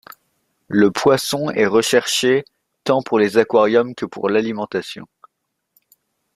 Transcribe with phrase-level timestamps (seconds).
[0.67, 2.43] Le poisson est recherché
[2.85, 5.05] tant pour les aquariums que pour l'alimentation.